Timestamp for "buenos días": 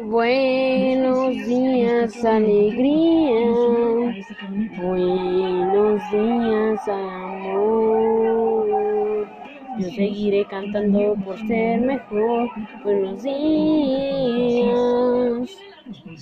0.00-2.24, 4.80-6.88, 12.84-14.00